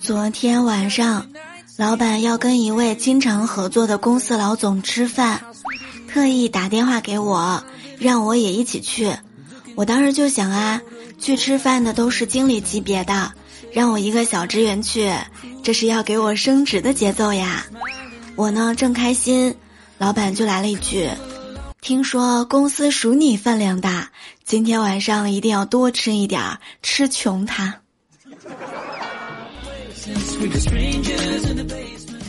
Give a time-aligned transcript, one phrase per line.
[0.00, 1.26] 昨天晚上，
[1.76, 5.40] 老板要跟一位经常合作的公司老总吃饭，
[6.08, 7.62] 特意打电话给我，
[7.98, 9.14] 让我也一起去。
[9.76, 10.82] 我当时就想啊，
[11.20, 13.32] 去吃饭的都是经理级别的，
[13.72, 15.12] 让我一个小职员去，
[15.62, 17.64] 这是要给我升职的节奏呀。
[18.34, 19.54] 我呢正开心，
[19.98, 21.08] 老板就来了一句
[21.84, 24.08] ：“听说公司数你饭量大，
[24.42, 27.74] 今天晚上一定要多吃一点儿，吃穷他。”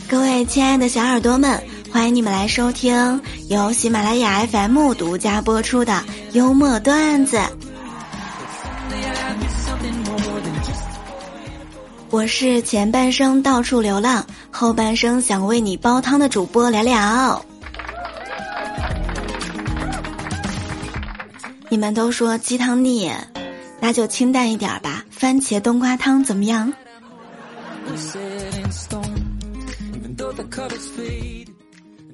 [0.06, 1.58] 各位亲爱的小耳朵们，
[1.90, 7.40] 欢迎你们来收听由喜马拉雅 FM 独家播出的幽默段子。
[12.10, 17.42] 我是前半生到处流浪，后半生想为你煲汤的主播聊聊。
[21.76, 23.12] 你们都说鸡汤腻，
[23.80, 26.72] 那就清淡一点吧，番茄冬瓜汤怎么样？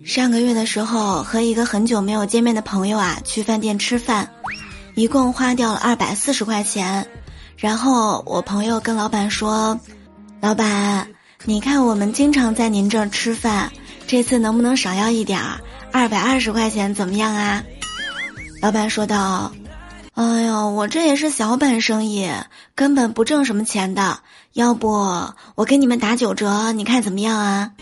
[0.05, 4.29] 上个月的时候，和一个很久没有见面的朋友啊去饭店吃饭，
[4.97, 7.07] 一共花掉了二百四十块钱。
[7.57, 9.79] 然后我朋友跟老板说
[10.43, 11.07] ：“老板，
[11.45, 13.71] 你看我们经常在您这儿吃饭，
[14.09, 15.61] 这次能不能少要一点儿？
[15.93, 17.63] 二百二十块钱怎么样啊？”
[18.63, 19.53] 老板说道。
[20.15, 22.31] 哎呦，我这也是小本生意，
[22.77, 24.21] 根本不挣什么钱的。
[24.53, 24.89] 要不
[25.57, 27.73] 我给你们打九折，你看怎么样啊？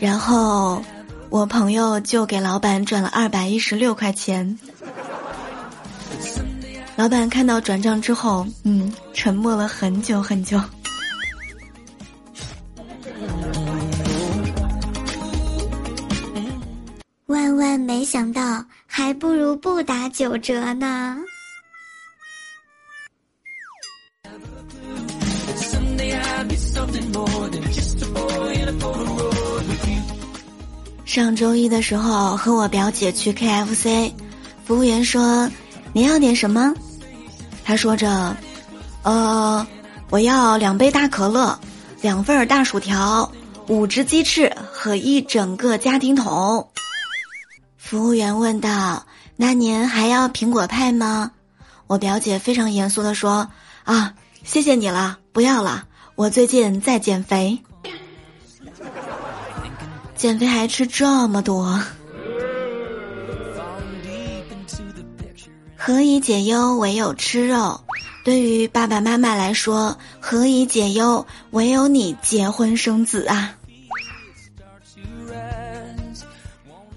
[0.00, 0.82] 然后
[1.30, 4.58] 我朋友就给老板转了二百一十六块钱。
[6.96, 10.60] 老板看到转账之后，嗯，沉默了很久很久。
[17.26, 18.64] 万万没想到。
[18.96, 21.18] 还不如不打九折呢。
[31.04, 34.12] 上周一的时候和我表姐去 KFC，
[34.64, 35.50] 服务员说
[35.92, 36.72] ：“你要点什么？”
[37.66, 38.36] 他说着
[39.02, 39.66] ：“呃，
[40.08, 41.58] 我要两杯大可乐，
[42.00, 43.28] 两份大薯条，
[43.66, 46.64] 五只鸡翅和一整个家庭桶。”
[47.84, 49.04] 服务员问道
[49.36, 51.32] ：“那您还要苹果派吗？”
[51.86, 53.50] 我表姐非常严肃的说
[53.84, 55.84] ：“啊，谢谢你了，不要了。
[56.14, 57.58] 我最近在减肥，
[60.16, 61.78] 减肥还吃这么多。
[65.76, 67.78] 何以解忧，唯有吃肉。
[68.24, 73.54] 对于爸爸妈妈来说，何以解忧，唯有你结婚生子啊。”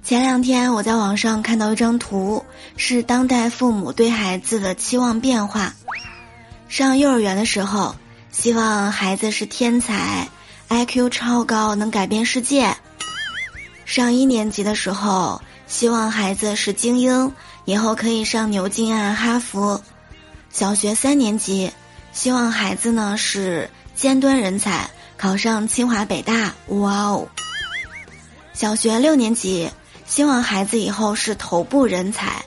[0.08, 2.46] 前两天我在网上看到一张图，
[2.78, 5.74] 是当代父母对孩子的期望变化。
[6.70, 7.94] 上幼儿园的时候，
[8.32, 10.30] 希望孩子是天才
[10.70, 12.74] ，IQ 超高，能改变世界；
[13.84, 17.34] 上一年级的时候，希望孩子是精英，
[17.66, 19.82] 以后可以上牛津啊、哈佛；
[20.50, 21.70] 小学三年级，
[22.14, 26.54] 希望孩子呢是尖端人才，考上清华北大。
[26.68, 27.28] 哇哦！
[28.54, 29.70] 小学六年级。
[30.08, 32.44] 希望孩子以后是头部人才，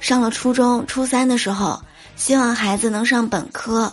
[0.00, 1.82] 上了初中初三的时候，
[2.16, 3.92] 希望孩子能上本科，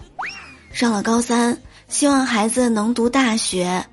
[0.72, 1.58] 上了高三，
[1.90, 3.86] 希望孩子能读大学，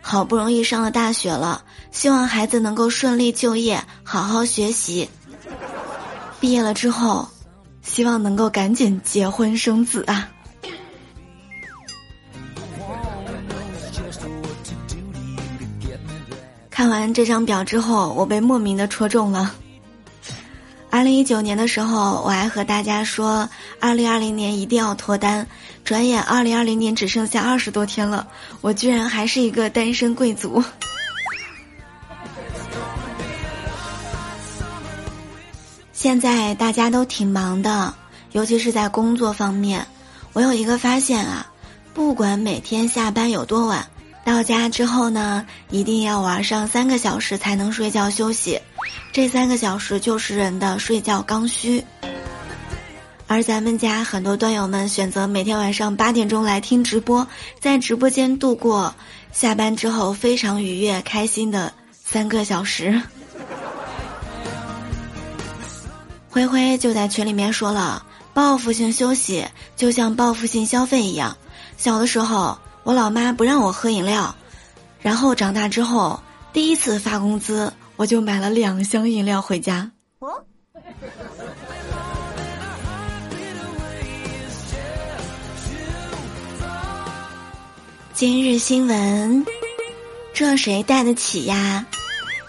[0.00, 5.10] 好不容易上了大学了，希望孩子能够顺利就业，好好学习。
[6.38, 7.28] 毕业了之后，
[7.82, 10.30] 希望能够赶紧结婚生子啊。
[17.00, 19.54] 完这张表之后，我被莫名的戳中了。
[20.90, 23.48] 二零一九年的时候，我还和大家说，
[23.80, 25.46] 二零二零年一定要脱单。
[25.84, 28.26] 转眼二零二零年只剩下二十多天了，
[28.60, 30.62] 我居然还是一个单身贵族。
[35.92, 37.94] 现在大家都挺忙的，
[38.32, 39.86] 尤其是在工作方面。
[40.32, 41.46] 我有一个发现啊，
[41.94, 43.86] 不管每天下班有多晚。
[44.24, 48.60] 到家之后呢，一定要玩上三个小时才能睡觉休息，
[49.12, 51.84] 这三个小时就是人的睡觉刚需。
[53.26, 57.26] 而咱们家很多段友们选择每天晚上八点钟来听直播，
[57.58, 58.94] 在直播间度过
[59.32, 61.72] 下班之后非常愉悦、开心的
[62.04, 63.00] 三个小时。
[66.30, 69.46] 灰灰就在群里面说了，报复性休息
[69.76, 71.36] 就像报复性消费一样，
[71.76, 72.58] 小的时候。
[72.82, 74.34] 我老妈不让我喝饮料，
[75.00, 76.20] 然后长大之后
[76.52, 79.90] 第一次发工资，我就买了两箱饮料回家。
[80.18, 80.42] 哦。
[88.14, 89.46] 今日新闻，
[90.32, 91.86] 这谁带得起呀？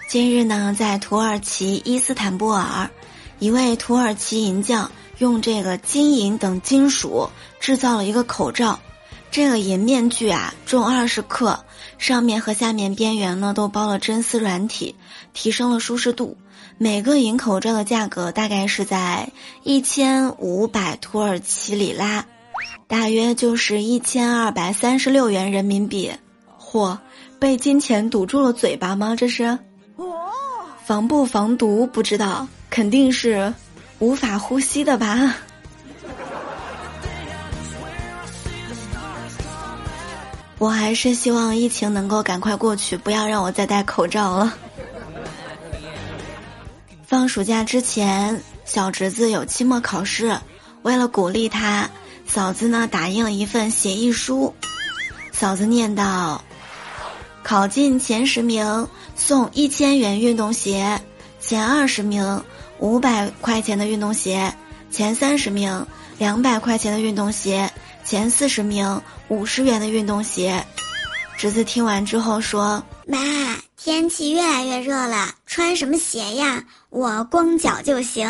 [0.08, 2.90] 今日呢，在土耳其伊斯坦布尔，
[3.38, 7.30] 一位土耳其银匠用这个金银等金属
[7.60, 8.78] 制造了一个口罩。
[9.32, 11.64] 这个银面具啊，重二十克，
[11.96, 14.94] 上面和下面边缘呢都包了真丝软体，
[15.32, 16.36] 提升了舒适度。
[16.76, 19.30] 每个银口罩的价格大概是在
[19.62, 22.26] 一千五百土耳其里拉，
[22.86, 26.12] 大约就是一千二百三十六元人民币。
[26.60, 26.98] 嚯，
[27.38, 29.16] 被金钱堵住了嘴巴吗？
[29.16, 29.58] 这是？
[30.84, 33.54] 防不防毒不知道，肯定是
[33.98, 35.36] 无法呼吸的吧。
[40.62, 44.54] 我还是希望疫情能够赶快过去，不要让我再戴口罩了。
[47.04, 50.38] 放暑假之前，小侄子有期末考试，
[50.82, 51.90] 为了鼓励他，
[52.28, 54.54] 嫂子呢打印了一份协议书。
[55.32, 56.44] 嫂子念道
[57.42, 58.86] ：“考进前十名
[59.16, 61.00] 送一千元运动鞋，
[61.40, 62.40] 前二十名
[62.78, 64.54] 五百块钱的运动鞋，
[64.92, 65.84] 前三十名
[66.18, 67.68] 两百块钱的运动鞋。”
[68.04, 70.64] 前四十名五十元的运动鞋，
[71.36, 73.18] 侄子听完之后说：“妈，
[73.76, 76.62] 天气越来越热了，穿什么鞋呀？
[76.90, 78.28] 我光脚就行。”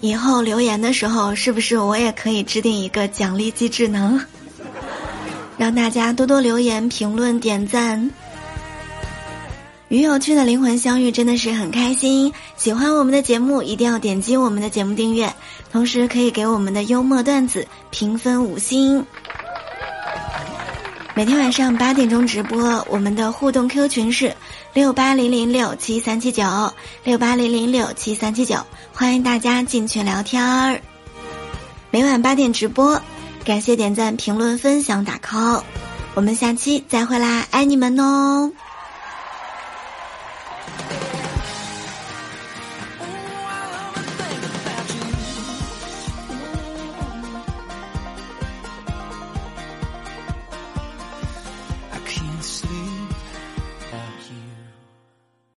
[0.00, 4.24] 以后留言的时候，是不是我也可以制定一个奖励机制呢？
[5.58, 8.10] 让大家多多留言、评论、点赞。
[9.92, 12.32] 与有趣的灵魂相遇，真的是很开心。
[12.56, 15.30] 喜欢我们的节目，一定要点击我们的节目订阅，
[15.70, 19.04] 同时可以给我们的幽默段子评分五星。
[21.14, 24.34] 每天晚上八点钟直播，我们的互动 Q 群是
[24.72, 26.42] 六八零零六七三七九
[27.04, 28.56] 六八零零六七三七九，
[28.94, 30.80] 欢迎大家进群聊天儿。
[31.90, 32.98] 每晚八点直播，
[33.44, 35.62] 感谢点赞、评论、分享、打 call，
[36.14, 38.50] 我们下期再会啦，爱你们哦！